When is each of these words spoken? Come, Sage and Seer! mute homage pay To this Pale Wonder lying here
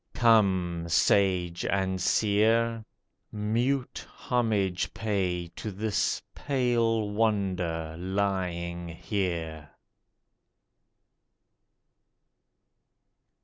Come, 0.15 0.85
Sage 0.87 1.63
and 1.63 2.01
Seer! 2.01 2.83
mute 3.31 4.07
homage 4.15 4.91
pay 4.95 5.49
To 5.49 5.69
this 5.71 6.23
Pale 6.33 7.11
Wonder 7.11 7.95
lying 7.99 8.87
here 8.87 9.69